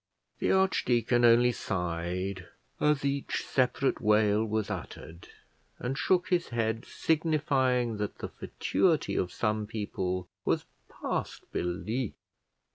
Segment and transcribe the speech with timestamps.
[0.39, 2.47] The archdeacon only sighed
[2.79, 5.27] as each separate wail was uttered,
[5.77, 12.15] and shook his head, signifying that the fatuity of some people was past belief.